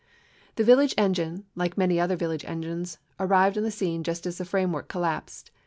[0.55, 4.45] The village engine, like many other village engines, arrived on the scene just as the
[4.45, 5.51] framework collapsed.